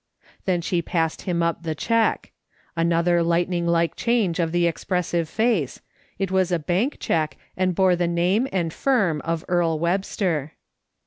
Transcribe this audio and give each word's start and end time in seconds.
Then 0.45 0.61
she 0.61 0.81
passed 0.81 1.21
him 1.29 1.43
up 1.43 1.61
the 1.61 1.75
cheque. 1.75 2.31
Another 2.75 3.21
lightning 3.21 3.67
like 3.67 3.95
change 3.95 4.39
of 4.39 4.51
the 4.51 4.65
expressive 4.65 5.29
face; 5.29 5.79
it 6.17 6.31
was 6.31 6.51
a 6.51 6.57
bank 6.57 6.97
cheque, 6.99 7.37
and 7.55 7.75
bore 7.75 7.95
the 7.95 8.07
name 8.07 8.47
and 8.51 8.73
firm 8.73 9.21
of 9.23 9.45
Earle 9.47 9.77
Webster. 9.77 10.53